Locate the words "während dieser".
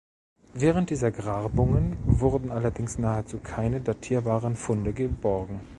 0.55-1.11